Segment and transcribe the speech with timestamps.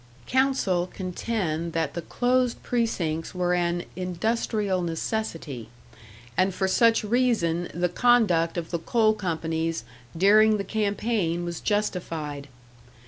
[0.25, 5.69] "Counsel contend that the closed precincts were an 'industrial necessity,'
[6.35, 9.83] and for such reason the conduct of the coal companies
[10.17, 12.47] during the campaign was justified.